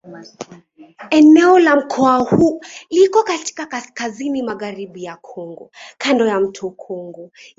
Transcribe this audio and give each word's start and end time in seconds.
Eneo 1.11 1.59
la 1.59 1.75
mkoa 1.75 2.17
huu 2.19 2.61
liko 2.89 3.23
katika 3.23 3.63
kaskazini-magharibi 3.65 5.03
ya 5.03 5.15
Kongo 5.17 5.71
kando 5.97 6.25
ya 6.25 6.39
mto 6.39 6.69
Kongo. 6.69 7.31